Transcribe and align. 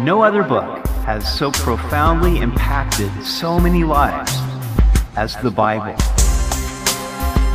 No 0.00 0.22
other 0.22 0.44
book 0.44 0.86
has 1.06 1.26
so 1.36 1.50
profoundly 1.50 2.38
impacted 2.38 3.10
so 3.24 3.58
many 3.58 3.82
lives 3.82 4.32
as 5.16 5.34
the 5.38 5.50
Bible. 5.50 5.96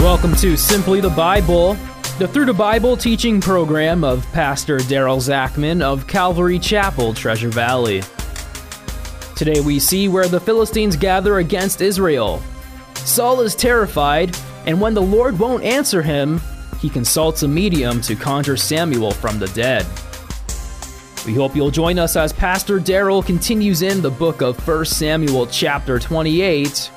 Welcome 0.04 0.36
to 0.36 0.58
Simply 0.58 1.00
the 1.00 1.14
Bible, 1.16 1.76
the 2.20 2.28
Through 2.28 2.48
the 2.48 2.54
Bible 2.54 2.98
teaching 2.98 3.40
program 3.40 4.04
of 4.04 4.30
Pastor 4.34 4.80
Daryl 4.80 5.22
Zachman 5.22 5.82
of 5.82 6.06
Calvary 6.06 6.60
Chapel, 6.60 7.14
Treasure 7.14 7.48
Valley. 7.48 8.04
Today 9.38 9.62
we 9.62 9.80
see 9.80 10.10
where 10.10 10.28
the 10.28 10.42
Philistines 10.42 10.98
gather 10.98 11.38
against 11.38 11.80
Israel. 11.80 12.42
Saul 12.96 13.40
is 13.40 13.56
terrified, 13.56 14.38
and 14.66 14.82
when 14.82 14.94
the 14.94 15.02
Lord 15.02 15.40
won't 15.40 15.64
answer 15.64 16.02
him, 16.02 16.42
he 16.82 16.90
consults 16.90 17.44
a 17.44 17.48
medium 17.48 18.02
to 18.02 18.18
conjure 18.18 18.58
Samuel 18.58 19.12
from 19.12 19.40
the 19.40 19.48
dead. 19.48 19.86
We 21.26 21.36
hope 21.36 21.56
you'll 21.56 21.72
join 21.72 22.00
us 22.00 22.18
as 22.18 22.34
Pastor 22.34 22.80
Daryl 22.80 23.26
continues 23.26 23.82
in 23.82 24.02
the 24.02 24.12
book 24.12 24.42
of 24.42 24.68
1 24.68 24.84
Samuel, 24.84 25.48
chapter 25.48 25.98
28, 25.98 26.92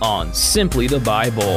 on 0.00 0.32
Simply 0.32 0.86
the 0.86 1.00
Bible. 1.00 1.56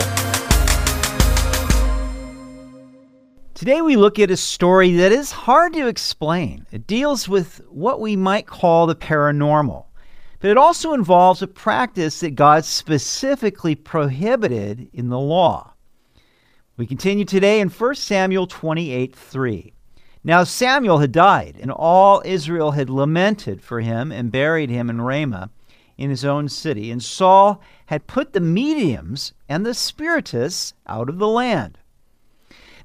Today 3.53 3.83
we 3.83 3.97
look 3.97 4.17
at 4.17 4.31
a 4.31 4.37
story 4.37 4.93
that 4.93 5.11
is 5.11 5.31
hard 5.31 5.73
to 5.73 5.87
explain. 5.87 6.65
It 6.71 6.87
deals 6.87 7.29
with 7.29 7.61
what 7.69 8.01
we 8.01 8.15
might 8.15 8.47
call 8.47 8.87
the 8.87 8.95
paranormal, 8.95 9.85
but 10.39 10.49
it 10.49 10.57
also 10.57 10.93
involves 10.93 11.43
a 11.43 11.47
practice 11.47 12.21
that 12.21 12.31
God 12.31 12.65
specifically 12.65 13.75
prohibited 13.75 14.89
in 14.91 15.09
the 15.09 15.19
law. 15.19 15.75
We 16.77 16.87
continue 16.87 17.25
today 17.25 17.59
in 17.59 17.69
1 17.69 17.93
Samuel 17.93 18.47
28 18.47 19.15
3. 19.15 19.73
Now 20.23 20.43
Samuel 20.43 20.99
had 20.99 21.11
died, 21.13 21.57
and 21.61 21.71
all 21.71 22.21
Israel 22.25 22.71
had 22.71 22.89
lamented 22.89 23.61
for 23.61 23.79
him 23.79 24.11
and 24.11 24.31
buried 24.31 24.69
him 24.69 24.89
in 24.89 25.01
Ramah 25.01 25.49
in 25.97 26.09
his 26.09 26.25
own 26.25 26.49
city. 26.49 26.91
And 26.91 27.01
Saul 27.01 27.61
had 27.87 28.07
put 28.07 28.33
the 28.33 28.39
mediums 28.39 29.33
and 29.47 29.65
the 29.65 29.73
spiritists 29.73 30.73
out 30.87 31.09
of 31.09 31.19
the 31.19 31.27
land. 31.27 31.77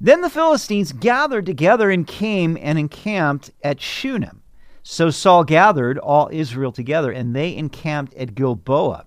Then 0.00 0.20
the 0.20 0.31
Philistines 0.31 0.92
gathered 0.92 1.47
together 1.47 1.91
and 1.91 2.06
came 2.06 2.56
and 2.61 2.78
encamped 2.78 3.51
at 3.62 3.80
Shunem. 3.80 4.42
So 4.83 5.11
Saul 5.11 5.45
gathered 5.45 5.98
all 5.98 6.28
Israel 6.30 6.73
together, 6.73 7.11
and 7.11 7.34
they 7.34 7.56
encamped 7.56 8.14
at 8.14 8.34
Gilboa. 8.34 9.06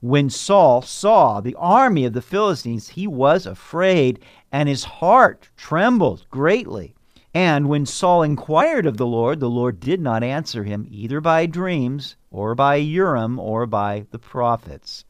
When 0.00 0.30
Saul 0.30 0.82
saw 0.82 1.40
the 1.40 1.56
army 1.56 2.04
of 2.04 2.12
the 2.12 2.22
Philistines, 2.22 2.90
he 2.90 3.06
was 3.06 3.44
afraid, 3.44 4.20
and 4.52 4.68
his 4.68 4.84
heart 4.84 5.48
trembled 5.56 6.26
greatly. 6.30 6.94
And 7.36 7.68
when 7.68 7.84
Saul 7.84 8.22
inquired 8.22 8.86
of 8.86 8.96
the 8.96 9.04
Lord, 9.04 9.40
the 9.40 9.50
Lord 9.50 9.78
did 9.78 10.00
not 10.00 10.22
answer 10.22 10.64
him 10.64 10.86
either 10.90 11.20
by 11.20 11.44
dreams, 11.44 12.16
or 12.30 12.54
by 12.54 12.76
Urim, 12.76 13.38
or 13.38 13.66
by 13.66 14.06
the 14.10 14.18
prophets. 14.18 15.04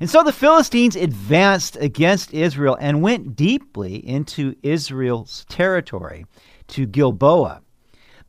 And 0.00 0.08
so 0.08 0.24
the 0.24 0.32
Philistines 0.32 0.96
advanced 0.96 1.76
against 1.76 2.32
Israel 2.32 2.78
and 2.80 3.02
went 3.02 3.36
deeply 3.36 3.96
into 3.96 4.56
Israel's 4.62 5.44
territory 5.50 6.24
to 6.68 6.86
Gilboa. 6.86 7.60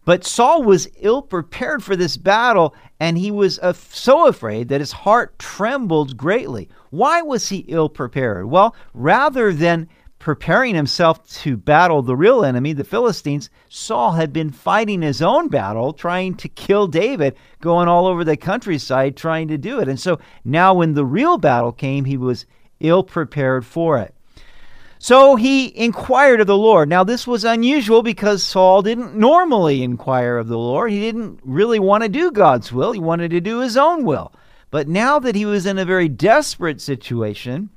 But 0.04 0.26
Saul 0.26 0.64
was 0.64 0.90
ill 0.98 1.22
prepared 1.22 1.82
for 1.82 1.96
this 1.96 2.18
battle, 2.18 2.76
and 3.00 3.18
he 3.18 3.32
was 3.32 3.58
so 3.74 4.28
afraid 4.28 4.68
that 4.68 4.82
his 4.82 4.92
heart 4.92 5.40
trembled 5.40 6.18
greatly. 6.18 6.68
Why 6.90 7.22
was 7.22 7.48
he 7.48 7.60
ill 7.70 7.88
prepared? 7.88 8.48
Well, 8.48 8.76
rather 8.94 9.54
than 9.54 9.88
preparing 10.20 10.76
himself 10.76 11.26
to 11.30 11.56
battle 11.56 12.02
the 12.02 12.16
real 12.16 12.44
enemy, 12.44 12.74
the 12.74 12.84
Philistines, 12.84 13.50
Saul 13.70 14.12
had 14.12 14.34
been 14.34 14.52
fighting 14.52 15.02
his 15.02 15.22
own 15.22 15.48
battle, 15.48 15.94
trying 15.94 16.36
to 16.36 16.50
kill 16.50 16.88
David, 16.88 17.36
going 17.62 17.88
all 17.88 18.06
over 18.06 18.26
the 18.26 18.38
countryside 18.38 19.16
trying 19.16 19.48
to 19.48 19.58
do 19.58 19.80
it. 19.80 19.88
And 19.88 20.00
so 20.00 20.20
now, 20.44 20.74
when 20.74 20.94
the 20.94 21.06
real 21.06 21.38
battle 21.38 21.72
came, 21.72 22.04
he 22.04 22.18
was 22.18 22.46
ill 22.82 23.04
prepared 23.04 23.66
for 23.66 23.98
it. 23.98 24.14
So 25.02 25.38
he 25.38 25.76
inquired 25.78 26.42
of 26.42 26.48
the 26.48 26.58
Lord. 26.58 26.90
Now, 26.90 27.06
this 27.06 27.26
was 27.26 27.46
unusual 27.46 28.04
because 28.04 28.44
Saul 28.44 28.82
didn't 28.82 29.16
normally 29.16 29.82
inquire 29.82 30.38
of 30.38 30.50
the 30.50 30.58
Lord. 30.58 30.92
He 30.92 31.00
didn't 31.00 31.40
really 31.46 31.80
want 31.80 32.04
to 32.04 32.10
do 32.10 32.32
God's 32.32 32.74
will, 32.74 32.92
he 32.92 33.00
wanted 33.00 33.32
to 33.32 33.40
do 33.40 33.60
his 33.60 33.78
own 33.78 34.04
will. 34.04 34.34
But 34.72 34.90
now 34.90 35.18
that 35.20 35.36
he 35.36 35.46
was 35.46 35.66
in 35.66 35.80
a 35.80 35.86
very 35.86 36.10
desperate 36.10 36.82
situation, 36.82 37.70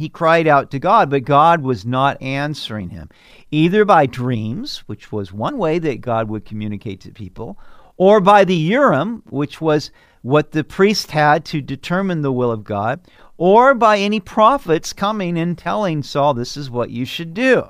he 0.00 0.08
cried 0.08 0.46
out 0.46 0.70
to 0.70 0.78
God, 0.78 1.10
but 1.10 1.24
God 1.24 1.60
was 1.60 1.84
not 1.84 2.20
answering 2.22 2.88
him, 2.88 3.10
either 3.50 3.84
by 3.84 4.06
dreams, 4.06 4.78
which 4.86 5.12
was 5.12 5.30
one 5.30 5.58
way 5.58 5.78
that 5.78 6.00
God 6.00 6.30
would 6.30 6.46
communicate 6.46 7.02
to 7.02 7.10
people, 7.10 7.58
or 7.98 8.18
by 8.18 8.44
the 8.44 8.56
Urim, 8.56 9.22
which 9.28 9.60
was 9.60 9.90
what 10.22 10.52
the 10.52 10.64
priest 10.64 11.10
had 11.10 11.44
to 11.44 11.60
determine 11.60 12.22
the 12.22 12.32
will 12.32 12.50
of 12.50 12.64
God, 12.64 13.00
or 13.36 13.74
by 13.74 13.98
any 13.98 14.20
prophets 14.20 14.94
coming 14.94 15.38
and 15.38 15.58
telling 15.58 16.02
Saul 16.02 16.32
this 16.32 16.56
is 16.56 16.70
what 16.70 16.88
you 16.88 17.04
should 17.04 17.34
do. 17.34 17.64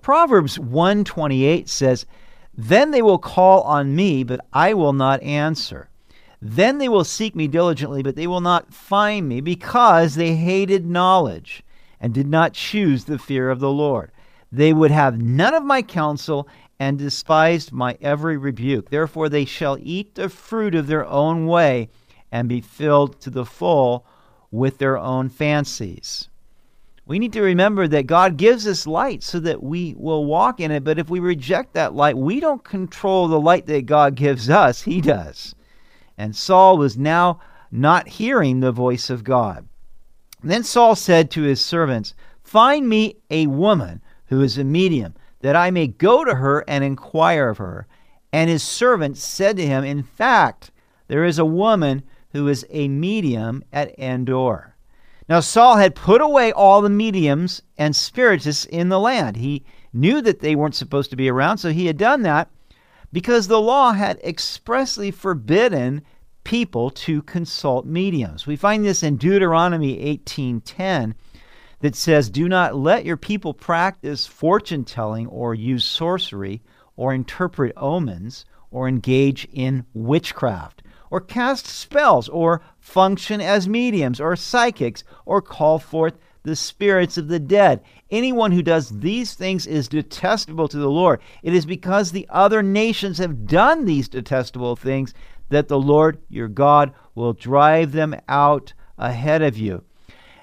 Proverbs 0.00 0.58
128 0.58 1.68
says, 1.68 2.06
"Then 2.56 2.92
they 2.92 3.02
will 3.02 3.18
call 3.18 3.60
on 3.64 3.94
me, 3.94 4.24
but 4.24 4.40
I 4.54 4.72
will 4.72 4.94
not 4.94 5.22
answer." 5.22 5.90
Then 6.44 6.78
they 6.78 6.88
will 6.88 7.04
seek 7.04 7.36
me 7.36 7.46
diligently, 7.46 8.02
but 8.02 8.16
they 8.16 8.26
will 8.26 8.40
not 8.40 8.74
find 8.74 9.28
me, 9.28 9.40
because 9.40 10.16
they 10.16 10.34
hated 10.34 10.84
knowledge 10.84 11.62
and 12.00 12.12
did 12.12 12.26
not 12.26 12.52
choose 12.52 13.04
the 13.04 13.16
fear 13.16 13.48
of 13.48 13.60
the 13.60 13.70
Lord. 13.70 14.10
They 14.50 14.72
would 14.72 14.90
have 14.90 15.22
none 15.22 15.54
of 15.54 15.62
my 15.62 15.82
counsel 15.82 16.48
and 16.80 16.98
despised 16.98 17.70
my 17.70 17.96
every 18.00 18.36
rebuke. 18.36 18.90
Therefore 18.90 19.28
they 19.28 19.44
shall 19.44 19.78
eat 19.80 20.16
the 20.16 20.28
fruit 20.28 20.74
of 20.74 20.88
their 20.88 21.06
own 21.06 21.46
way 21.46 21.90
and 22.32 22.48
be 22.48 22.60
filled 22.60 23.20
to 23.20 23.30
the 23.30 23.46
full 23.46 24.04
with 24.50 24.78
their 24.78 24.98
own 24.98 25.28
fancies. 25.28 26.28
We 27.06 27.20
need 27.20 27.32
to 27.34 27.42
remember 27.42 27.86
that 27.86 28.08
God 28.08 28.36
gives 28.36 28.66
us 28.66 28.84
light 28.84 29.22
so 29.22 29.38
that 29.38 29.62
we 29.62 29.94
will 29.96 30.24
walk 30.24 30.58
in 30.58 30.72
it, 30.72 30.82
but 30.82 30.98
if 30.98 31.08
we 31.08 31.20
reject 31.20 31.74
that 31.74 31.94
light, 31.94 32.16
we 32.16 32.40
don't 32.40 32.64
control 32.64 33.28
the 33.28 33.40
light 33.40 33.66
that 33.66 33.86
God 33.86 34.16
gives 34.16 34.50
us, 34.50 34.82
He 34.82 35.00
does. 35.00 35.54
And 36.22 36.36
Saul 36.36 36.78
was 36.78 36.96
now 36.96 37.40
not 37.72 38.06
hearing 38.06 38.60
the 38.60 38.70
voice 38.70 39.10
of 39.10 39.24
God. 39.24 39.66
Then 40.40 40.62
Saul 40.62 40.94
said 40.94 41.32
to 41.32 41.42
his 41.42 41.60
servants, 41.60 42.14
Find 42.44 42.88
me 42.88 43.16
a 43.28 43.48
woman 43.48 44.00
who 44.26 44.40
is 44.40 44.56
a 44.56 44.62
medium, 44.62 45.14
that 45.40 45.56
I 45.56 45.72
may 45.72 45.88
go 45.88 46.24
to 46.24 46.36
her 46.36 46.64
and 46.68 46.84
inquire 46.84 47.48
of 47.48 47.58
her. 47.58 47.88
And 48.32 48.48
his 48.48 48.62
servants 48.62 49.20
said 49.20 49.56
to 49.56 49.66
him, 49.66 49.82
In 49.82 50.04
fact, 50.04 50.70
there 51.08 51.24
is 51.24 51.40
a 51.40 51.44
woman 51.44 52.04
who 52.30 52.46
is 52.46 52.64
a 52.70 52.86
medium 52.86 53.64
at 53.72 53.98
Endor. 53.98 54.76
Now 55.28 55.40
Saul 55.40 55.74
had 55.74 55.96
put 55.96 56.20
away 56.20 56.52
all 56.52 56.82
the 56.82 56.88
mediums 56.88 57.62
and 57.76 57.96
spiritists 57.96 58.64
in 58.66 58.90
the 58.90 59.00
land. 59.00 59.38
He 59.38 59.64
knew 59.92 60.22
that 60.22 60.38
they 60.38 60.54
weren't 60.54 60.76
supposed 60.76 61.10
to 61.10 61.16
be 61.16 61.28
around, 61.28 61.58
so 61.58 61.70
he 61.70 61.86
had 61.86 61.98
done 61.98 62.22
that 62.22 62.48
because 63.12 63.48
the 63.48 63.60
law 63.60 63.92
had 63.92 64.18
expressly 64.24 65.10
forbidden 65.10 66.02
people 66.44 66.90
to 66.90 67.22
consult 67.22 67.86
mediums. 67.86 68.46
We 68.46 68.56
find 68.56 68.84
this 68.84 69.02
in 69.02 69.16
Deuteronomy 69.16 69.98
18:10 70.00 71.14
that 71.80 71.94
says, 71.94 72.30
"Do 72.30 72.48
not 72.48 72.76
let 72.76 73.04
your 73.04 73.16
people 73.16 73.54
practice 73.54 74.26
fortune 74.26 74.84
telling 74.84 75.26
or 75.26 75.54
use 75.54 75.84
sorcery 75.84 76.62
or 76.96 77.12
interpret 77.12 77.72
omens 77.76 78.44
or 78.70 78.88
engage 78.88 79.46
in 79.52 79.84
witchcraft 79.92 80.82
or 81.10 81.20
cast 81.20 81.66
spells 81.66 82.28
or 82.28 82.62
function 82.80 83.40
as 83.40 83.68
mediums 83.68 84.20
or 84.20 84.34
psychics 84.34 85.04
or 85.26 85.42
call 85.42 85.78
forth 85.78 86.18
the 86.42 86.56
spirits 86.56 87.16
of 87.16 87.28
the 87.28 87.38
dead. 87.38 87.82
Anyone 88.10 88.52
who 88.52 88.62
does 88.62 88.88
these 89.00 89.34
things 89.34 89.66
is 89.66 89.88
detestable 89.88 90.68
to 90.68 90.78
the 90.78 90.90
Lord. 90.90 91.20
It 91.42 91.54
is 91.54 91.66
because 91.66 92.10
the 92.10 92.26
other 92.30 92.62
nations 92.62 93.18
have 93.18 93.46
done 93.46 93.84
these 93.84 94.08
detestable 94.08 94.76
things 94.76 95.14
that 95.48 95.68
the 95.68 95.78
Lord 95.78 96.18
your 96.28 96.48
God 96.48 96.92
will 97.14 97.32
drive 97.32 97.92
them 97.92 98.16
out 98.28 98.72
ahead 98.98 99.42
of 99.42 99.56
you. 99.56 99.84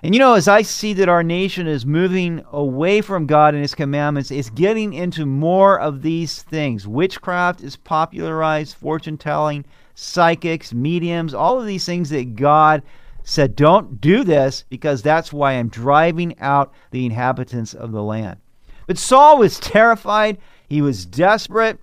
And 0.01 0.15
you 0.15 0.19
know, 0.19 0.35
as 0.35 0.47
I 0.47 0.61
see 0.61 0.93
that 0.93 1.09
our 1.09 1.23
nation 1.23 1.67
is 1.67 1.85
moving 1.85 2.45
away 2.53 3.01
from 3.01 3.25
God 3.25 3.53
and 3.53 3.61
His 3.61 3.75
commandments, 3.75 4.31
it's 4.31 4.49
getting 4.49 4.93
into 4.93 5.25
more 5.25 5.77
of 5.77 6.01
these 6.01 6.41
things. 6.41 6.87
Witchcraft 6.87 7.61
is 7.61 7.75
popularized, 7.75 8.77
fortune 8.77 9.17
telling, 9.17 9.65
psychics, 9.95 10.73
mediums, 10.73 11.33
all 11.33 11.59
of 11.59 11.67
these 11.67 11.85
things 11.85 12.11
that 12.11 12.37
God 12.37 12.81
said, 13.29 13.55
Don't 13.55 14.01
do 14.01 14.23
this 14.23 14.65
because 14.69 15.01
that's 15.01 15.31
why 15.31 15.53
I'm 15.53 15.69
driving 15.69 16.37
out 16.39 16.73
the 16.91 17.05
inhabitants 17.05 17.73
of 17.73 17.91
the 17.91 18.03
land. 18.03 18.39
But 18.87 18.97
Saul 18.97 19.37
was 19.37 19.59
terrified, 19.59 20.39
he 20.67 20.81
was 20.81 21.05
desperate. 21.05 21.79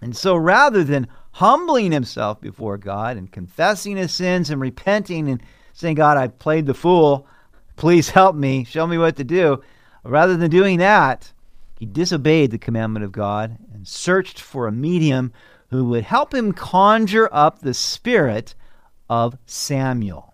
And 0.00 0.16
so 0.16 0.36
rather 0.36 0.84
than 0.84 1.08
humbling 1.32 1.92
himself 1.92 2.40
before 2.40 2.78
God 2.78 3.16
and 3.16 3.30
confessing 3.30 3.96
his 3.96 4.12
sins 4.12 4.50
and 4.50 4.60
repenting 4.60 5.28
and 5.28 5.42
saying, 5.72 5.96
God, 5.96 6.16
I've 6.16 6.38
played 6.38 6.66
the 6.66 6.74
fool. 6.74 7.26
Please 7.76 8.10
help 8.10 8.36
me. 8.36 8.64
Show 8.64 8.86
me 8.86 8.96
what 8.96 9.16
to 9.16 9.24
do. 9.24 9.62
Rather 10.04 10.36
than 10.36 10.50
doing 10.50 10.78
that, 10.78 11.32
he 11.78 11.86
disobeyed 11.86 12.50
the 12.50 12.58
commandment 12.58 13.04
of 13.04 13.12
God 13.12 13.58
and 13.74 13.86
searched 13.86 14.40
for 14.40 14.66
a 14.66 14.72
medium 14.72 15.32
who 15.70 15.86
would 15.86 16.04
help 16.04 16.34
him 16.34 16.52
conjure 16.52 17.28
up 17.32 17.58
the 17.58 17.74
spirit 17.74 18.54
of 19.08 19.36
Samuel. 19.46 20.29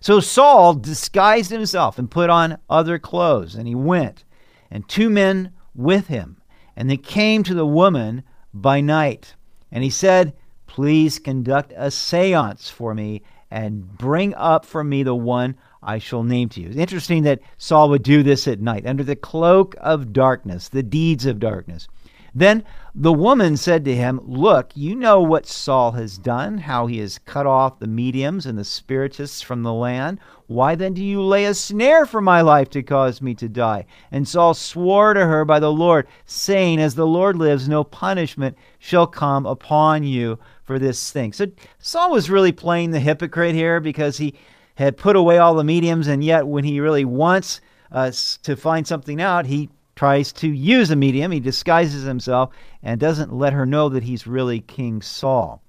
So 0.00 0.18
Saul 0.18 0.74
disguised 0.74 1.50
himself 1.50 1.98
and 1.98 2.10
put 2.10 2.30
on 2.30 2.58
other 2.70 2.98
clothes, 2.98 3.54
and 3.54 3.68
he 3.68 3.74
went, 3.74 4.24
and 4.70 4.88
two 4.88 5.10
men 5.10 5.52
with 5.74 6.06
him. 6.06 6.40
And 6.74 6.88
they 6.88 6.96
came 6.96 7.42
to 7.44 7.54
the 7.54 7.66
woman 7.66 8.22
by 8.54 8.80
night. 8.80 9.34
And 9.70 9.84
he 9.84 9.90
said, 9.90 10.32
Please 10.66 11.18
conduct 11.18 11.72
a 11.76 11.90
seance 11.90 12.70
for 12.70 12.94
me 12.94 13.22
and 13.50 13.98
bring 13.98 14.34
up 14.34 14.64
for 14.64 14.84
me 14.84 15.02
the 15.02 15.14
one 15.14 15.56
I 15.82 15.98
shall 15.98 16.22
name 16.22 16.48
to 16.50 16.60
you. 16.60 16.68
It's 16.68 16.76
interesting 16.76 17.24
that 17.24 17.40
Saul 17.58 17.90
would 17.90 18.02
do 18.02 18.22
this 18.22 18.46
at 18.46 18.60
night, 18.60 18.86
under 18.86 19.02
the 19.02 19.16
cloak 19.16 19.74
of 19.80 20.12
darkness, 20.12 20.68
the 20.68 20.82
deeds 20.82 21.26
of 21.26 21.40
darkness. 21.40 21.88
Then 22.34 22.64
the 22.94 23.12
woman 23.12 23.56
said 23.56 23.84
to 23.84 23.94
him, 23.94 24.20
Look, 24.24 24.70
you 24.74 24.94
know 24.94 25.20
what 25.20 25.46
Saul 25.46 25.92
has 25.92 26.18
done, 26.18 26.58
how 26.58 26.86
he 26.86 26.98
has 26.98 27.18
cut 27.18 27.46
off 27.46 27.78
the 27.78 27.86
mediums 27.86 28.46
and 28.46 28.58
the 28.58 28.64
spiritists 28.64 29.42
from 29.42 29.62
the 29.62 29.72
land. 29.72 30.18
Why 30.46 30.74
then 30.74 30.94
do 30.94 31.04
you 31.04 31.22
lay 31.22 31.44
a 31.44 31.54
snare 31.54 32.06
for 32.06 32.20
my 32.20 32.40
life 32.40 32.70
to 32.70 32.82
cause 32.82 33.22
me 33.22 33.34
to 33.36 33.48
die? 33.48 33.86
And 34.10 34.26
Saul 34.26 34.54
swore 34.54 35.14
to 35.14 35.24
her 35.24 35.44
by 35.44 35.60
the 35.60 35.72
Lord, 35.72 36.06
saying, 36.24 36.80
As 36.80 36.94
the 36.94 37.06
Lord 37.06 37.36
lives, 37.36 37.68
no 37.68 37.84
punishment 37.84 38.56
shall 38.78 39.06
come 39.06 39.46
upon 39.46 40.02
you 40.02 40.38
for 40.64 40.78
this 40.78 41.10
thing. 41.10 41.32
So 41.32 41.46
Saul 41.78 42.12
was 42.12 42.30
really 42.30 42.52
playing 42.52 42.90
the 42.90 43.00
hypocrite 43.00 43.54
here 43.54 43.80
because 43.80 44.18
he 44.18 44.34
had 44.74 44.96
put 44.96 45.16
away 45.16 45.38
all 45.38 45.54
the 45.54 45.64
mediums, 45.64 46.06
and 46.06 46.24
yet 46.24 46.46
when 46.46 46.64
he 46.64 46.80
really 46.80 47.04
wants 47.04 47.60
uh, 47.92 47.98
us 47.98 48.38
to 48.38 48.56
find 48.56 48.86
something 48.86 49.20
out, 49.20 49.46
he 49.46 49.68
tries 50.00 50.32
to 50.32 50.48
use 50.48 50.90
a 50.90 50.96
medium. 50.96 51.30
He 51.30 51.40
disguises 51.40 52.04
himself 52.04 52.54
and 52.82 52.98
doesn't 52.98 53.34
let 53.34 53.52
her 53.52 53.66
know 53.66 53.90
that 53.90 54.04
he's 54.04 54.26
really 54.26 54.58
King 54.58 55.02
Saul. 55.02 55.62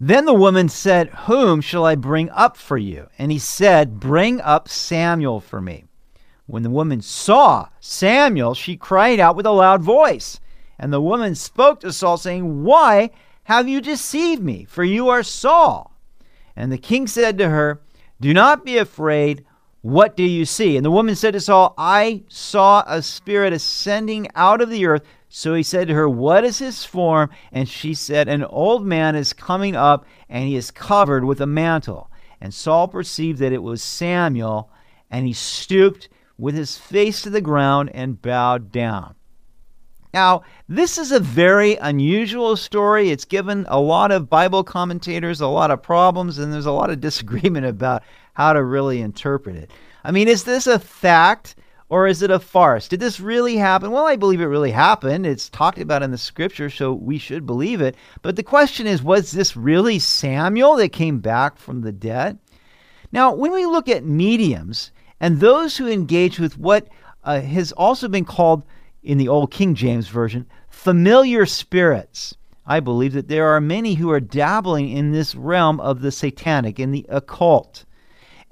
Then 0.00 0.24
the 0.24 0.34
woman 0.34 0.68
said, 0.68 1.08
Whom 1.28 1.60
shall 1.60 1.84
I 1.86 1.94
bring 1.94 2.30
up 2.30 2.56
for 2.56 2.76
you? 2.76 3.06
And 3.16 3.30
he 3.30 3.38
said, 3.38 4.00
Bring 4.00 4.40
up 4.40 4.68
Samuel 4.68 5.38
for 5.38 5.60
me. 5.60 5.84
When 6.46 6.64
the 6.64 6.70
woman 6.70 7.00
saw 7.00 7.68
Samuel, 7.78 8.54
she 8.54 8.76
cried 8.76 9.20
out 9.20 9.36
with 9.36 9.46
a 9.46 9.52
loud 9.52 9.82
voice. 9.82 10.40
And 10.76 10.92
the 10.92 11.00
woman 11.00 11.36
spoke 11.36 11.78
to 11.82 11.92
Saul, 11.92 12.16
saying, 12.16 12.64
Why 12.64 13.10
have 13.44 13.68
you 13.68 13.80
deceived 13.80 14.42
me? 14.42 14.64
For 14.64 14.82
you 14.82 15.08
are 15.10 15.22
Saul. 15.22 15.96
And 16.56 16.72
the 16.72 16.76
king 16.76 17.06
said 17.06 17.38
to 17.38 17.48
her, 17.48 17.80
Do 18.20 18.34
not 18.34 18.64
be 18.64 18.78
afraid. 18.78 19.44
What 19.84 20.16
do 20.16 20.22
you 20.22 20.46
see? 20.46 20.78
And 20.78 20.86
the 20.86 20.90
woman 20.90 21.14
said 21.14 21.34
to 21.34 21.40
Saul, 21.42 21.74
I 21.76 22.22
saw 22.30 22.84
a 22.86 23.02
spirit 23.02 23.52
ascending 23.52 24.28
out 24.34 24.62
of 24.62 24.70
the 24.70 24.86
earth. 24.86 25.02
So 25.28 25.52
he 25.52 25.62
said 25.62 25.88
to 25.88 25.94
her, 25.94 26.08
What 26.08 26.42
is 26.42 26.58
his 26.58 26.86
form? 26.86 27.28
And 27.52 27.68
she 27.68 27.92
said, 27.92 28.26
An 28.26 28.44
old 28.44 28.86
man 28.86 29.14
is 29.14 29.34
coming 29.34 29.76
up, 29.76 30.06
and 30.26 30.48
he 30.48 30.56
is 30.56 30.70
covered 30.70 31.26
with 31.26 31.38
a 31.42 31.46
mantle. 31.46 32.10
And 32.40 32.54
Saul 32.54 32.88
perceived 32.88 33.40
that 33.40 33.52
it 33.52 33.62
was 33.62 33.82
Samuel, 33.82 34.70
and 35.10 35.26
he 35.26 35.34
stooped 35.34 36.08
with 36.38 36.54
his 36.54 36.78
face 36.78 37.20
to 37.20 37.28
the 37.28 37.42
ground 37.42 37.90
and 37.92 38.22
bowed 38.22 38.72
down. 38.72 39.16
Now, 40.14 40.44
this 40.68 40.96
is 40.96 41.10
a 41.10 41.18
very 41.18 41.74
unusual 41.74 42.56
story. 42.56 43.10
It's 43.10 43.24
given 43.24 43.66
a 43.68 43.80
lot 43.80 44.12
of 44.12 44.30
Bible 44.30 44.62
commentators 44.62 45.40
a 45.40 45.48
lot 45.48 45.72
of 45.72 45.82
problems, 45.82 46.38
and 46.38 46.52
there's 46.52 46.66
a 46.66 46.70
lot 46.70 46.88
of 46.88 47.00
disagreement 47.08 47.66
about 47.66 48.04
how 48.34 48.52
to 48.52 48.62
really 48.62 49.00
interpret 49.00 49.56
it. 49.56 49.72
I 50.04 50.12
mean, 50.12 50.28
is 50.28 50.44
this 50.44 50.68
a 50.68 50.78
fact 50.78 51.56
or 51.88 52.06
is 52.06 52.22
it 52.22 52.30
a 52.30 52.38
farce? 52.38 52.86
Did 52.86 53.00
this 53.00 53.18
really 53.18 53.56
happen? 53.56 53.90
Well, 53.90 54.06
I 54.06 54.14
believe 54.14 54.40
it 54.40 54.46
really 54.46 54.70
happened. 54.70 55.26
It's 55.26 55.48
talked 55.48 55.80
about 55.80 56.04
in 56.04 56.12
the 56.12 56.18
scripture, 56.18 56.70
so 56.70 56.92
we 56.92 57.18
should 57.18 57.44
believe 57.44 57.80
it. 57.80 57.96
But 58.22 58.36
the 58.36 58.44
question 58.44 58.86
is 58.86 59.02
was 59.02 59.32
this 59.32 59.56
really 59.56 59.98
Samuel 59.98 60.76
that 60.76 60.92
came 60.92 61.18
back 61.18 61.56
from 61.58 61.80
the 61.80 61.90
dead? 61.92 62.38
Now, 63.10 63.34
when 63.34 63.50
we 63.50 63.66
look 63.66 63.88
at 63.88 64.04
mediums 64.04 64.92
and 65.18 65.40
those 65.40 65.76
who 65.76 65.88
engage 65.88 66.38
with 66.38 66.56
what 66.56 66.86
uh, 67.24 67.40
has 67.40 67.72
also 67.72 68.06
been 68.06 68.24
called 68.24 68.62
in 69.04 69.18
the 69.18 69.28
Old 69.28 69.50
King 69.50 69.74
James 69.74 70.08
Version 70.08 70.46
familiar 70.68 71.46
spirits, 71.46 72.34
I 72.66 72.80
believe 72.80 73.12
that 73.12 73.28
there 73.28 73.48
are 73.48 73.60
many 73.60 73.94
who 73.94 74.10
are 74.10 74.20
dabbling 74.20 74.90
in 74.90 75.12
this 75.12 75.34
realm 75.34 75.78
of 75.80 76.00
the 76.00 76.10
satanic, 76.10 76.80
in 76.80 76.90
the 76.90 77.06
occult 77.08 77.84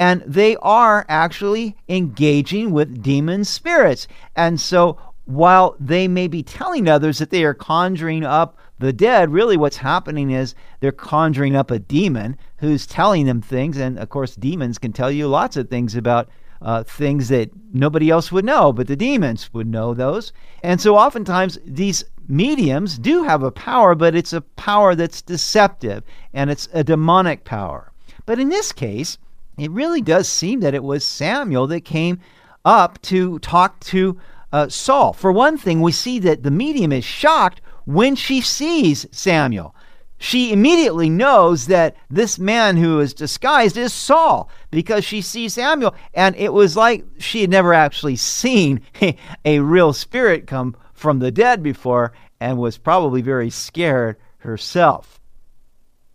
and 0.03 0.23
they 0.27 0.57
are 0.57 1.07
actually 1.09 1.77
engaging 1.89 2.73
with 2.73 3.03
demon 3.03 3.45
spirits. 3.45 4.09
And 4.35 4.61
so 4.61 4.99
while 5.27 5.77
they 5.79 6.09
may 6.09 6.27
be 6.27 6.43
telling 6.43 6.89
others 6.89 7.19
that 7.19 7.31
they 7.31 7.45
are 7.45 7.55
conjuring 7.55 8.25
up 8.25 8.59
the 8.81 8.93
dead, 8.93 9.31
really 9.31 9.57
what's 9.57 9.77
happening 9.77 10.33
is 10.33 10.57
they're 10.81 10.91
conjuring 10.91 11.55
up 11.55 11.71
a 11.71 11.79
demon 11.79 12.37
who's 12.57 12.85
telling 12.85 13.27
them 13.27 13.41
things. 13.41 13.77
And 13.77 13.97
of 13.99 14.09
course, 14.09 14.35
demons 14.35 14.79
can 14.79 14.93
tell 14.93 15.11
you 15.11 15.29
lots 15.29 15.57
of 15.57 15.69
things 15.69 15.95
about 15.95 16.29
uh, 16.63 16.83
things 16.85 17.29
that 17.29 17.51
nobody 17.73 18.11
else 18.11 18.31
would 18.31 18.45
know, 18.45 18.73
but 18.73 18.87
the 18.87 18.97
demons 18.97 19.53
would 19.53 19.67
know 19.67 19.95
those. 19.95 20.33
And 20.63 20.81
so 20.81 20.97
oftentimes 20.97 21.59
these 21.65 22.05
mediums 22.29 22.99
do 22.99 23.23
have 23.25 23.43
a 23.43 23.51
power, 23.51 23.95
but 23.95 24.15
it's 24.15 24.33
a 24.33 24.41
power 24.41 24.95
that's 24.95 25.23
deceptive 25.23 26.05
and 26.33 26.51
it's 26.51 26.69
a 26.73 26.85
demonic 26.85 27.45
power. 27.45 27.93
But 28.27 28.39
in 28.39 28.49
this 28.49 28.73
case, 28.73 29.19
it 29.59 29.71
really 29.71 30.01
does 30.01 30.29
seem 30.29 30.61
that 30.61 30.75
it 30.75 30.85
was 30.85 31.05
Samuel 31.05 31.67
that 31.69 31.85
came 31.85 32.21
up 32.65 33.01
to 33.03 33.39
talk 33.41 33.81
to 33.81 34.19
uh, 34.53 34.69
Saul. 34.69 35.13
For 35.13 35.33
one 35.33 35.59
thing, 35.59 35.81
we 35.81 35.93
see 35.93 36.19
that 36.21 36.43
the 36.43 36.51
medium 36.51 36.93
is 36.93 37.05
shocked 37.05 37.61
when 37.85 38.15
she 38.15 38.41
sees 38.41 39.07
Samuel. 39.11 39.75
She 40.23 40.53
immediately 40.53 41.11
knows 41.11 41.67
that 41.67 41.97
this 42.09 42.39
man 42.39 42.77
who 42.77 43.01
is 43.01 43.13
disguised 43.13 43.77
is 43.77 43.93
Saul 43.93 44.49
because 44.71 45.05
she 45.05 45.21
sees 45.21 45.55
Samuel. 45.55 45.97
And 46.15 46.37
it 46.37 46.53
was 46.53 46.77
like 46.77 47.05
she 47.19 47.41
had 47.41 47.51
never 47.51 47.75
actually 47.75 48.15
seen 48.15 48.83
a, 49.45 49.59
real 49.59 49.93
spirit 49.93 50.47
come 50.47 50.77
from 50.95 51.19
the 51.19 51.33
dead 51.33 51.61
before 51.61 52.13
and 52.39 52.57
was 52.57 52.79
probably 52.79 53.21
very 53.21 53.51
scared 53.51 54.17
herself. 54.39 55.19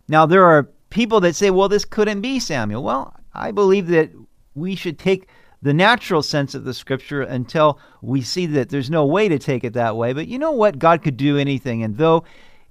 Now, 0.07 0.25
there 0.25 0.45
are 0.45 0.69
people 0.89 1.19
that 1.19 1.35
say, 1.35 1.49
well, 1.49 1.67
this 1.67 1.83
couldn't 1.83 2.21
be 2.21 2.39
Samuel. 2.39 2.83
Well, 2.83 3.13
I 3.33 3.51
believe 3.51 3.87
that 3.87 4.11
we 4.55 4.75
should 4.75 4.97
take 4.99 5.27
the 5.61 5.73
natural 5.73 6.23
sense 6.23 6.55
of 6.55 6.63
the 6.63 6.73
scripture 6.73 7.23
until 7.23 7.77
we 8.01 8.21
see 8.21 8.45
that 8.45 8.69
there's 8.69 8.89
no 8.89 9.05
way 9.05 9.27
to 9.27 9.37
take 9.37 9.65
it 9.65 9.73
that 9.73 9.97
way. 9.97 10.13
But 10.13 10.29
you 10.29 10.39
know 10.39 10.53
what? 10.53 10.79
God 10.79 11.03
could 11.03 11.17
do 11.17 11.37
anything. 11.37 11.83
And 11.83 11.97
though 11.97 12.23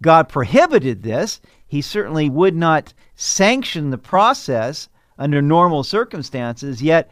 God 0.02 0.28
prohibited 0.28 1.02
this, 1.02 1.40
he 1.66 1.80
certainly 1.80 2.30
would 2.30 2.54
not 2.54 2.94
sanction 3.14 3.90
the 3.90 3.98
process 3.98 4.88
under 5.18 5.40
normal 5.40 5.82
circumstances, 5.82 6.82
yet 6.82 7.10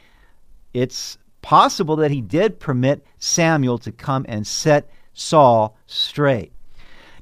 it's 0.72 1.18
possible 1.42 1.96
that 1.96 2.10
he 2.10 2.20
did 2.20 2.60
permit 2.60 3.04
Samuel 3.18 3.78
to 3.78 3.92
come 3.92 4.24
and 4.28 4.46
set 4.46 4.90
Saul 5.12 5.76
straight. 5.86 6.52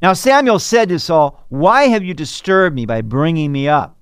Now 0.01 0.15
Samuel 0.15 0.59
said 0.59 0.89
to 0.89 0.99
Saul, 0.99 1.45
Why 1.49 1.85
have 1.85 2.03
you 2.03 2.15
disturbed 2.15 2.75
me 2.75 2.87
by 2.87 3.03
bringing 3.03 3.53
me 3.53 3.69
up? 3.69 3.97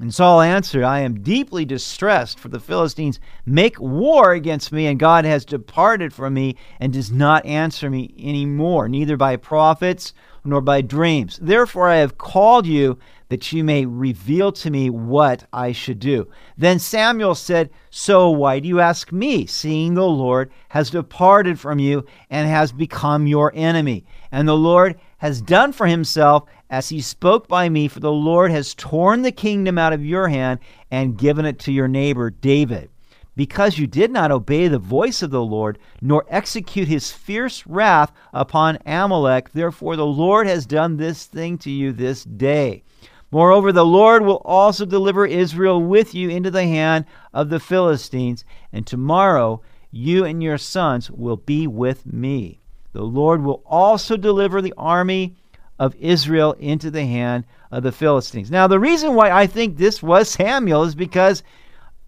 And 0.00 0.12
Saul 0.12 0.40
answered, 0.40 0.82
I 0.82 1.00
am 1.00 1.22
deeply 1.22 1.64
distressed, 1.64 2.40
for 2.40 2.48
the 2.48 2.58
Philistines 2.58 3.20
make 3.46 3.78
war 3.78 4.32
against 4.32 4.72
me, 4.72 4.86
and 4.86 4.98
God 4.98 5.24
has 5.24 5.44
departed 5.44 6.12
from 6.12 6.34
me 6.34 6.56
and 6.80 6.92
does 6.92 7.12
not 7.12 7.46
answer 7.46 7.88
me 7.88 8.12
any 8.18 8.44
more, 8.44 8.88
neither 8.88 9.16
by 9.16 9.36
prophets 9.36 10.12
nor 10.44 10.60
by 10.60 10.80
dreams. 10.80 11.38
Therefore 11.40 11.88
I 11.88 11.96
have 11.96 12.18
called 12.18 12.66
you 12.66 12.98
that 13.28 13.52
you 13.52 13.64
may 13.64 13.86
reveal 13.86 14.52
to 14.52 14.70
me 14.70 14.90
what 14.90 15.46
I 15.52 15.72
should 15.72 15.98
do. 15.98 16.28
Then 16.56 16.78
Samuel 16.78 17.34
said, 17.34 17.70
So 17.90 18.30
why 18.30 18.60
do 18.60 18.68
you 18.68 18.80
ask 18.80 19.10
me, 19.10 19.46
seeing 19.46 19.94
the 19.94 20.06
Lord 20.06 20.52
has 20.68 20.90
departed 20.90 21.58
from 21.58 21.78
you 21.78 22.04
and 22.30 22.48
has 22.48 22.70
become 22.70 23.26
your 23.26 23.50
enemy? 23.54 24.04
And 24.30 24.46
the 24.46 24.56
Lord 24.56 25.00
has 25.18 25.40
done 25.40 25.72
for 25.72 25.86
himself 25.86 26.44
as 26.70 26.88
he 26.88 27.00
spoke 27.00 27.48
by 27.48 27.68
me, 27.68 27.88
for 27.88 28.00
the 28.00 28.12
Lord 28.12 28.50
has 28.50 28.74
torn 28.74 29.22
the 29.22 29.32
kingdom 29.32 29.78
out 29.78 29.92
of 29.92 30.04
your 30.04 30.28
hand 30.28 30.60
and 30.90 31.18
given 31.18 31.46
it 31.46 31.58
to 31.60 31.72
your 31.72 31.88
neighbor 31.88 32.30
David. 32.30 32.90
Because 33.36 33.78
you 33.78 33.86
did 33.86 34.10
not 34.10 34.30
obey 34.30 34.68
the 34.68 34.78
voice 34.78 35.22
of 35.22 35.30
the 35.30 35.42
Lord, 35.42 35.78
nor 36.00 36.24
execute 36.28 36.86
his 36.86 37.10
fierce 37.10 37.66
wrath 37.66 38.12
upon 38.32 38.78
Amalek, 38.86 39.50
therefore 39.52 39.96
the 39.96 40.06
Lord 40.06 40.46
has 40.46 40.66
done 40.66 40.96
this 40.96 41.26
thing 41.26 41.58
to 41.58 41.70
you 41.70 41.92
this 41.92 42.24
day. 42.24 42.84
Moreover, 43.30 43.72
the 43.72 43.84
Lord 43.84 44.24
will 44.24 44.42
also 44.44 44.86
deliver 44.86 45.26
Israel 45.26 45.82
with 45.82 46.14
you 46.14 46.28
into 46.28 46.52
the 46.52 46.62
hand 46.62 47.04
of 47.32 47.48
the 47.50 47.58
Philistines, 47.58 48.44
and 48.72 48.86
tomorrow 48.86 49.60
you 49.90 50.24
and 50.24 50.40
your 50.40 50.58
sons 50.58 51.10
will 51.10 51.36
be 51.36 51.66
with 51.66 52.06
me. 52.06 52.60
The 52.92 53.02
Lord 53.02 53.42
will 53.42 53.62
also 53.66 54.16
deliver 54.16 54.62
the 54.62 54.74
army 54.78 55.34
of 55.80 55.96
Israel 55.96 56.52
into 56.60 56.92
the 56.92 57.04
hand 57.04 57.44
of 57.72 57.82
the 57.82 57.90
Philistines. 57.90 58.52
Now, 58.52 58.68
the 58.68 58.78
reason 58.78 59.14
why 59.14 59.32
I 59.32 59.48
think 59.48 59.76
this 59.76 60.00
was 60.00 60.28
Samuel 60.28 60.84
is 60.84 60.94
because 60.94 61.42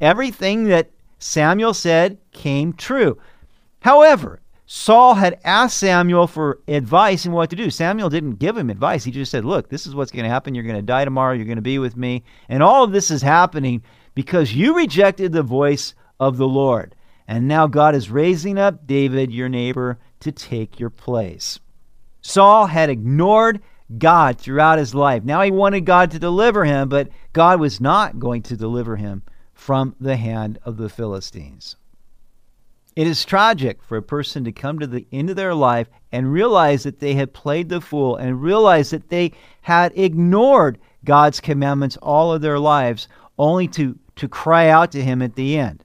everything 0.00 0.64
that 0.64 0.90
Samuel 1.18 1.74
said 1.74 2.18
came 2.32 2.72
true. 2.72 3.18
However, 3.80 4.40
Saul 4.66 5.14
had 5.14 5.38
asked 5.44 5.78
Samuel 5.78 6.26
for 6.26 6.60
advice 6.66 7.24
and 7.24 7.32
what 7.32 7.50
to 7.50 7.56
do. 7.56 7.70
Samuel 7.70 8.10
didn't 8.10 8.40
give 8.40 8.56
him 8.56 8.68
advice. 8.68 9.04
He 9.04 9.12
just 9.12 9.30
said, 9.30 9.44
Look, 9.44 9.68
this 9.68 9.86
is 9.86 9.94
what's 9.94 10.10
going 10.10 10.24
to 10.24 10.30
happen. 10.30 10.54
You're 10.54 10.64
going 10.64 10.76
to 10.76 10.82
die 10.82 11.04
tomorrow. 11.04 11.34
You're 11.34 11.44
going 11.44 11.56
to 11.56 11.62
be 11.62 11.78
with 11.78 11.96
me. 11.96 12.24
And 12.48 12.62
all 12.62 12.82
of 12.82 12.90
this 12.90 13.10
is 13.10 13.22
happening 13.22 13.82
because 14.14 14.54
you 14.54 14.76
rejected 14.76 15.32
the 15.32 15.44
voice 15.44 15.94
of 16.18 16.36
the 16.36 16.48
Lord. 16.48 16.96
And 17.28 17.46
now 17.46 17.68
God 17.68 17.94
is 17.94 18.10
raising 18.10 18.58
up 18.58 18.86
David, 18.86 19.30
your 19.32 19.48
neighbor, 19.48 19.98
to 20.20 20.32
take 20.32 20.80
your 20.80 20.90
place. 20.90 21.60
Saul 22.20 22.66
had 22.66 22.90
ignored 22.90 23.60
God 23.98 24.38
throughout 24.38 24.78
his 24.78 24.96
life. 24.96 25.22
Now 25.22 25.42
he 25.42 25.52
wanted 25.52 25.82
God 25.82 26.10
to 26.10 26.18
deliver 26.18 26.64
him, 26.64 26.88
but 26.88 27.08
God 27.32 27.60
was 27.60 27.80
not 27.80 28.18
going 28.18 28.42
to 28.42 28.56
deliver 28.56 28.96
him 28.96 29.22
from 29.56 29.96
the 29.98 30.16
hand 30.16 30.58
of 30.64 30.76
the 30.76 30.88
Philistines. 30.88 31.76
It 32.94 33.06
is 33.06 33.24
tragic 33.24 33.82
for 33.82 33.96
a 33.96 34.02
person 34.02 34.44
to 34.44 34.52
come 34.52 34.78
to 34.78 34.86
the 34.86 35.06
end 35.10 35.28
of 35.28 35.36
their 35.36 35.54
life 35.54 35.88
and 36.12 36.32
realize 36.32 36.84
that 36.84 37.00
they 37.00 37.14
had 37.14 37.32
played 37.32 37.68
the 37.68 37.80
fool 37.80 38.16
and 38.16 38.40
realize 38.40 38.90
that 38.90 39.08
they 39.08 39.32
had 39.62 39.92
ignored 39.98 40.78
God's 41.04 41.40
commandments 41.40 41.96
all 41.98 42.32
of 42.32 42.42
their 42.42 42.58
lives, 42.58 43.08
only 43.38 43.66
to, 43.68 43.98
to 44.16 44.28
cry 44.28 44.68
out 44.68 44.92
to 44.92 45.02
Him 45.02 45.20
at 45.20 45.34
the 45.34 45.58
end. 45.58 45.82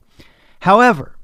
However, 0.59 1.15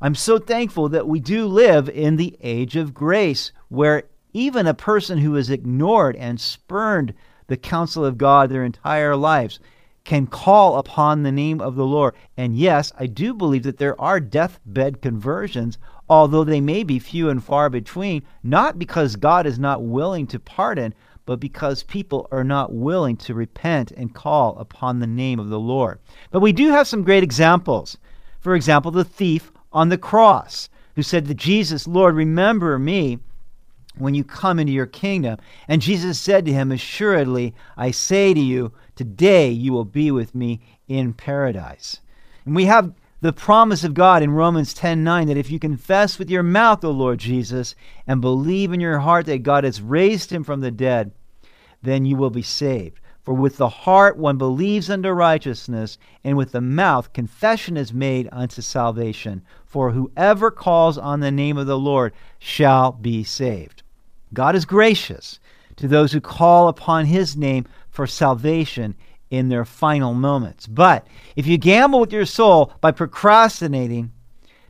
I'm 0.00 0.14
so 0.14 0.38
thankful 0.38 0.88
that 0.88 1.06
we 1.06 1.20
do 1.20 1.46
live 1.46 1.88
in 1.88 2.16
the 2.16 2.36
age 2.42 2.74
of 2.76 2.94
grace 2.94 3.52
where 3.68 4.04
even 4.32 4.66
a 4.66 4.74
person 4.74 5.18
who 5.18 5.34
has 5.34 5.50
ignored 5.50 6.16
and 6.16 6.40
spurned 6.40 7.14
the 7.46 7.56
counsel 7.56 8.04
of 8.04 8.18
God 8.18 8.50
their 8.50 8.64
entire 8.64 9.14
lives 9.14 9.60
can 10.06 10.26
call 10.28 10.78
upon 10.78 11.22
the 11.22 11.32
name 11.32 11.60
of 11.60 11.74
the 11.74 11.84
Lord. 11.84 12.14
And 12.36 12.56
yes, 12.56 12.92
I 12.96 13.06
do 13.06 13.34
believe 13.34 13.64
that 13.64 13.78
there 13.78 14.00
are 14.00 14.20
deathbed 14.20 15.02
conversions, 15.02 15.78
although 16.08 16.44
they 16.44 16.60
may 16.60 16.84
be 16.84 17.00
few 17.00 17.28
and 17.28 17.42
far 17.42 17.68
between, 17.68 18.22
not 18.44 18.78
because 18.78 19.16
God 19.16 19.46
is 19.46 19.58
not 19.58 19.82
willing 19.82 20.28
to 20.28 20.38
pardon, 20.38 20.94
but 21.26 21.40
because 21.40 21.82
people 21.82 22.28
are 22.30 22.44
not 22.44 22.72
willing 22.72 23.16
to 23.16 23.34
repent 23.34 23.90
and 23.90 24.14
call 24.14 24.56
upon 24.58 25.00
the 25.00 25.08
name 25.08 25.40
of 25.40 25.48
the 25.48 25.58
Lord. 25.58 25.98
But 26.30 26.40
we 26.40 26.52
do 26.52 26.70
have 26.70 26.86
some 26.86 27.02
great 27.02 27.24
examples. 27.24 27.98
For 28.38 28.54
example, 28.54 28.92
the 28.92 29.04
thief 29.04 29.50
on 29.72 29.88
the 29.88 29.98
cross 29.98 30.68
who 30.94 31.02
said 31.02 31.26
to 31.26 31.34
Jesus, 31.34 31.88
Lord, 31.88 32.14
remember 32.14 32.78
me 32.78 33.18
when 33.98 34.14
you 34.14 34.24
come 34.24 34.58
into 34.58 34.72
your 34.72 34.86
kingdom. 34.86 35.38
And 35.68 35.82
Jesus 35.82 36.18
said 36.18 36.44
to 36.46 36.52
him, 36.52 36.72
Assuredly, 36.72 37.54
I 37.76 37.90
say 37.90 38.34
to 38.34 38.40
you, 38.40 38.72
today 38.94 39.50
you 39.50 39.72
will 39.72 39.84
be 39.84 40.10
with 40.10 40.34
me 40.34 40.60
in 40.88 41.12
paradise. 41.12 42.00
And 42.44 42.54
we 42.54 42.66
have 42.66 42.92
the 43.20 43.32
promise 43.32 43.82
of 43.82 43.94
God 43.94 44.22
in 44.22 44.30
Romans 44.30 44.74
10 44.74 45.02
9 45.02 45.28
that 45.28 45.36
if 45.36 45.50
you 45.50 45.58
confess 45.58 46.18
with 46.18 46.30
your 46.30 46.42
mouth 46.42 46.80
the 46.80 46.92
Lord 46.92 47.18
Jesus 47.18 47.74
and 48.06 48.20
believe 48.20 48.72
in 48.72 48.80
your 48.80 48.98
heart 49.00 49.26
that 49.26 49.42
God 49.42 49.64
has 49.64 49.80
raised 49.80 50.30
him 50.30 50.44
from 50.44 50.60
the 50.60 50.70
dead, 50.70 51.12
then 51.82 52.04
you 52.04 52.16
will 52.16 52.30
be 52.30 52.42
saved. 52.42 53.00
For 53.22 53.34
with 53.34 53.56
the 53.56 53.68
heart 53.68 54.16
one 54.16 54.38
believes 54.38 54.88
unto 54.88 55.08
righteousness, 55.08 55.98
and 56.22 56.36
with 56.36 56.52
the 56.52 56.60
mouth 56.60 57.12
confession 57.12 57.76
is 57.76 57.92
made 57.92 58.28
unto 58.30 58.62
salvation. 58.62 59.42
For 59.64 59.90
whoever 59.90 60.52
calls 60.52 60.96
on 60.96 61.18
the 61.18 61.32
name 61.32 61.56
of 61.58 61.66
the 61.66 61.78
Lord 61.78 62.12
shall 62.38 62.92
be 62.92 63.24
saved. 63.24 63.82
God 64.32 64.54
is 64.56 64.64
gracious 64.64 65.38
to 65.76 65.88
those 65.88 66.12
who 66.12 66.20
call 66.20 66.68
upon 66.68 67.06
his 67.06 67.36
name 67.36 67.66
for 67.90 68.06
salvation 68.06 68.94
in 69.30 69.48
their 69.48 69.64
final 69.64 70.14
moments. 70.14 70.66
But 70.66 71.06
if 71.34 71.46
you 71.46 71.58
gamble 71.58 72.00
with 72.00 72.12
your 72.12 72.26
soul 72.26 72.72
by 72.80 72.92
procrastinating, 72.92 74.12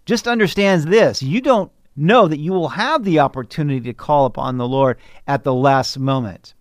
just 0.05 0.29
understand 0.29 0.85
this 0.85 1.23
you 1.23 1.41
don't 1.41 1.71
know 1.97 2.29
that 2.29 2.39
you 2.39 2.53
will 2.53 2.69
have 2.69 3.05
the 3.05 3.21
opportunity 3.21 3.81
to 3.81 3.95
call 3.95 4.27
upon 4.27 4.57
the 4.57 4.69
Lord 4.69 4.99
at 5.27 5.45
the 5.45 5.55
last 5.55 5.99
moment. 5.99 6.55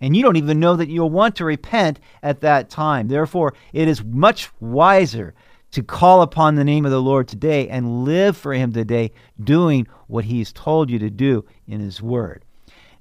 And 0.00 0.14
you 0.14 0.22
don't 0.22 0.36
even 0.36 0.60
know 0.60 0.76
that 0.76 0.88
you'll 0.88 1.08
want 1.08 1.36
to 1.36 1.44
repent 1.46 2.00
at 2.22 2.42
that 2.42 2.68
time. 2.68 3.08
Therefore, 3.08 3.54
it 3.72 3.88
is 3.88 4.04
much 4.04 4.50
wiser 4.60 5.34
to 5.72 5.82
call 5.82 6.22
upon 6.22 6.54
the 6.54 6.64
name 6.64 6.84
of 6.84 6.90
the 6.90 7.02
Lord 7.02 7.28
today 7.28 7.68
and 7.68 8.04
live 8.04 8.36
for 8.36 8.52
Him 8.52 8.72
today, 8.72 9.12
doing 9.42 9.86
what 10.06 10.24
He's 10.24 10.52
told 10.52 10.90
you 10.90 10.98
to 10.98 11.10
do 11.10 11.44
in 11.66 11.80
His 11.80 12.00
Word. 12.00 12.44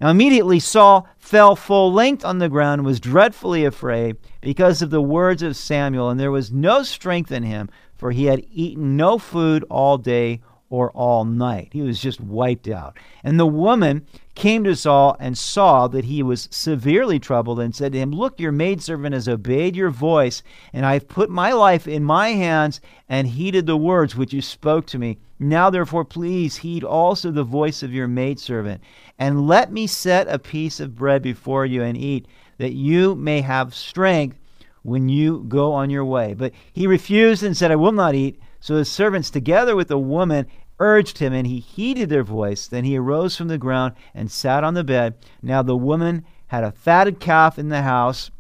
Now, 0.02 0.10
immediately 0.10 0.60
Saul 0.60 1.08
fell 1.18 1.56
full 1.56 1.92
length 1.92 2.26
on 2.26 2.40
the 2.40 2.50
ground 2.50 2.80
and 2.80 2.86
was 2.86 3.00
dreadfully 3.00 3.64
afraid 3.64 4.18
because 4.42 4.82
of 4.82 4.90
the 4.90 5.02
words 5.02 5.42
of 5.42 5.56
Samuel, 5.56 6.10
and 6.10 6.20
there 6.20 6.32
was 6.32 6.52
no 6.52 6.84
strength 6.84 7.32
in 7.32 7.44
him, 7.44 7.70
for 7.96 8.12
he 8.12 8.26
had 8.26 8.46
eaten 8.52 8.98
no 8.98 9.18
food 9.18 9.64
all 9.70 9.98
day 9.98 10.42
or 10.76 10.92
all 10.92 11.24
night. 11.24 11.70
He 11.72 11.82
was 11.82 12.02
just 12.02 12.20
wiped 12.20 12.68
out. 12.68 12.98
And 13.24 13.40
the 13.40 13.48
woman 13.48 14.06
came 14.36 14.66
to 14.66 14.76
Saul 14.76 15.16
and 15.22 15.38
saw 15.38 15.88
that 15.88 16.04
he 16.04 16.22
was 16.22 16.50
severely 16.52 17.18
troubled 17.18 17.62
and 17.62 17.74
said 17.74 17.94
to 17.94 17.98
him, 17.98 18.12
Look, 18.12 18.42
your 18.42 18.52
maidservant 18.52 19.14
has 19.14 19.30
obeyed 19.30 19.74
your 19.74 19.90
voice, 19.90 20.44
and 20.74 20.86
I 20.86 20.96
have 20.96 21.08
put 21.08 21.30
my 21.30 21.54
life 21.54 21.88
in 21.88 22.04
my 22.04 22.34
hands 22.34 22.82
and 23.08 23.26
heeded 23.26 23.68
the 23.68 23.78
words 23.78 24.18
which 24.18 24.34
you 24.34 24.42
spoke 24.42 24.86
to 24.88 25.00
me. 25.00 25.18
Now, 25.40 25.70
therefore, 25.70 26.04
please 26.04 26.58
heed 26.58 26.84
also 26.84 27.32
the 27.32 27.46
voice 27.46 27.82
of 27.82 27.94
your 27.94 28.10
maidservant, 28.10 28.82
and 29.18 29.48
let 29.48 29.72
me 29.72 29.88
set 29.88 30.28
a 30.28 30.38
piece 30.38 30.82
of 30.82 30.96
bread 30.96 31.22
before 31.22 31.66
you 31.66 31.84
and 31.84 31.96
eat, 31.96 32.28
that 32.58 32.74
you 32.74 33.16
may 33.16 33.40
have 33.40 33.74
strength 33.74 34.38
when 34.84 35.08
you 35.08 35.46
go 35.48 35.72
on 35.72 35.90
your 35.90 36.04
way. 36.04 36.34
But 36.34 36.52
he 36.74 36.86
refused 36.86 37.44
and 37.44 37.56
said, 37.56 37.72
I 37.72 37.78
will 37.78 37.94
not 37.94 38.14
eat. 38.14 38.42
So 38.66 38.78
his 38.78 38.90
servants, 38.90 39.30
together 39.30 39.76
with 39.76 39.90
the 39.90 40.00
woman, 40.00 40.48
urged 40.80 41.18
him, 41.20 41.34
and 41.34 41.48
he 41.48 41.60
heeded 41.60 42.10
their 42.10 42.24
voice. 42.24 42.68
Then 42.68 42.84
he 42.84 42.98
arose 42.98 43.36
from 43.36 43.48
the 43.48 43.58
ground 43.58 43.94
and 44.14 44.32
sat 44.32 44.64
on 44.64 44.74
the 44.74 44.84
bed. 44.84 45.16
Now 45.42 45.62
the 45.62 45.76
woman 45.76 46.26
had 46.48 46.64
a 46.64 46.72
fatted 46.72 47.20
calf 47.20 47.58
in 47.58 47.70
the 47.70 47.82
house, 47.82 48.32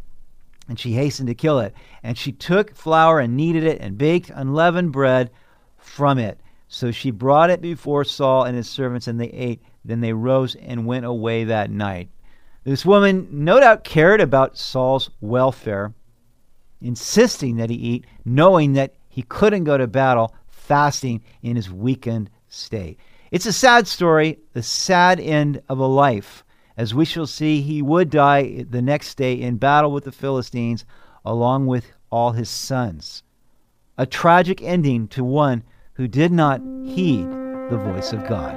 and 0.67 0.79
she 0.79 0.93
hastened 0.93 1.27
to 1.27 1.35
kill 1.35 1.59
it. 1.59 1.73
And 2.03 2.17
she 2.17 2.31
took 2.31 2.75
flour 2.75 3.19
and 3.19 3.35
kneaded 3.35 3.63
it 3.63 3.81
and 3.81 3.97
baked 3.97 4.31
unleavened 4.33 4.91
bread 4.91 5.31
from 5.77 6.17
it. 6.17 6.39
So 6.67 6.91
she 6.91 7.11
brought 7.11 7.49
it 7.49 7.61
before 7.61 8.03
Saul 8.03 8.43
and 8.43 8.57
his 8.57 8.69
servants, 8.69 9.07
and 9.07 9.19
they 9.19 9.27
ate. 9.27 9.61
Then 9.83 10.01
they 10.01 10.13
rose 10.13 10.55
and 10.55 10.85
went 10.85 11.05
away 11.05 11.43
that 11.43 11.69
night. 11.69 12.09
This 12.63 12.85
woman 12.85 13.27
no 13.31 13.59
doubt 13.59 13.83
cared 13.83 14.19
about 14.19 14.57
Saul's 14.57 15.11
welfare, 15.21 15.93
insisting 16.81 17.57
that 17.57 17.69
he 17.69 17.75
eat, 17.75 18.05
knowing 18.25 18.73
that 18.73 18.95
he 19.07 19.21
couldn't 19.21 19.63
go 19.63 19.77
to 19.77 19.85
battle 19.85 20.33
fasting 20.65 21.21
in 21.41 21.55
his 21.55 21.69
weakened 21.69 22.29
state. 22.47 22.99
It's 23.31 23.45
a 23.45 23.53
sad 23.53 23.87
story, 23.87 24.39
the 24.53 24.63
sad 24.63 25.19
end 25.19 25.61
of 25.69 25.77
a 25.77 25.85
life. 25.85 26.43
As 26.77 26.93
we 26.93 27.05
shall 27.05 27.27
see, 27.27 27.61
he 27.61 27.81
would 27.81 28.09
die 28.09 28.65
the 28.69 28.81
next 28.81 29.15
day 29.15 29.33
in 29.33 29.57
battle 29.57 29.91
with 29.91 30.03
the 30.03 30.11
Philistines, 30.11 30.85
along 31.23 31.67
with 31.67 31.91
all 32.11 32.31
his 32.31 32.49
sons. 32.49 33.23
A 33.97 34.05
tragic 34.05 34.61
ending 34.61 35.07
to 35.09 35.23
one 35.23 35.63
who 35.93 36.07
did 36.07 36.31
not 36.31 36.61
heed 36.83 37.29
the 37.69 37.77
voice 37.77 38.11
of 38.11 38.27
God. 38.27 38.55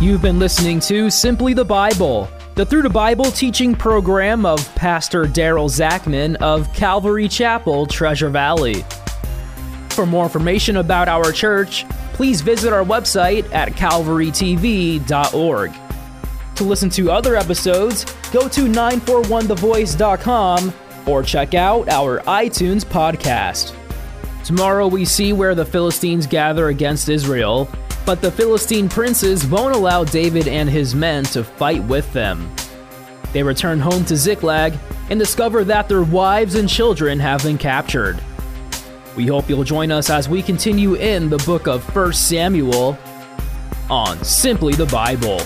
You've 0.00 0.22
been 0.22 0.38
listening 0.38 0.80
to 0.80 1.10
Simply 1.10 1.54
the 1.54 1.64
Bible, 1.64 2.28
the 2.58 2.66
Through 2.66 2.82
the 2.82 2.90
Bible 2.90 3.30
teaching 3.30 3.72
program 3.72 4.44
of 4.44 4.74
Pastor 4.74 5.26
Daryl 5.26 5.70
Zachman 5.70 6.34
of 6.38 6.74
Calvary 6.74 7.28
Chapel, 7.28 7.86
Treasure 7.86 8.30
Valley. 8.30 8.84
For 9.90 10.04
more 10.04 10.24
information 10.24 10.78
about 10.78 11.06
our 11.06 11.30
church, 11.30 11.88
please 12.14 12.40
visit 12.40 12.72
our 12.72 12.82
website 12.82 13.48
at 13.54 13.68
calvarytv.org. 13.74 15.72
To 16.56 16.64
listen 16.64 16.90
to 16.90 17.12
other 17.12 17.36
episodes, 17.36 18.04
go 18.32 18.48
to 18.48 18.62
941thevoice.com 18.62 20.74
or 21.06 21.22
check 21.22 21.54
out 21.54 21.88
our 21.88 22.18
iTunes 22.22 22.84
podcast. 22.84 23.72
Tomorrow 24.42 24.88
we 24.88 25.04
see 25.04 25.32
where 25.32 25.54
the 25.54 25.64
Philistines 25.64 26.26
gather 26.26 26.70
against 26.70 27.08
Israel, 27.08 27.70
but 28.08 28.22
the 28.22 28.32
Philistine 28.32 28.88
princes 28.88 29.46
won't 29.46 29.74
allow 29.74 30.02
David 30.02 30.48
and 30.48 30.66
his 30.66 30.94
men 30.94 31.24
to 31.24 31.44
fight 31.44 31.84
with 31.84 32.10
them. 32.14 32.50
They 33.34 33.42
return 33.42 33.80
home 33.80 34.02
to 34.06 34.16
Ziklag 34.16 34.72
and 35.10 35.20
discover 35.20 35.62
that 35.64 35.90
their 35.90 36.02
wives 36.02 36.54
and 36.54 36.66
children 36.66 37.18
have 37.18 37.42
been 37.42 37.58
captured. 37.58 38.18
We 39.14 39.26
hope 39.26 39.50
you'll 39.50 39.62
join 39.62 39.92
us 39.92 40.08
as 40.08 40.26
we 40.26 40.40
continue 40.40 40.94
in 40.94 41.28
the 41.28 41.36
book 41.36 41.68
of 41.68 41.84
1 41.94 42.14
Samuel 42.14 42.96
on 43.90 44.24
Simply 44.24 44.72
the 44.72 44.86
Bible. 44.86 45.42